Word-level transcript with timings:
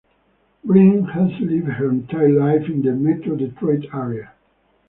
Breen 0.63 1.03
has 1.09 1.29
lived 1.39 1.67
her 1.67 1.87
entire 1.91 2.29
life 2.31 2.67
in 2.67 2.81
the 2.81 2.91
Metro 2.95 3.35
Detroit 3.35 3.85
area. 3.93 4.31